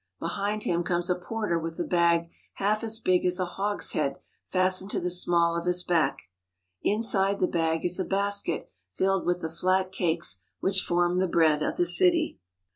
[0.19, 4.89] Behind him comes a porter with a bag half as big as a hogshead fastened
[4.89, 6.23] to the small of his back.
[6.81, 11.61] Inside the bag is a basket filled with the flat cakes which form the bread
[11.61, 12.39] of the city.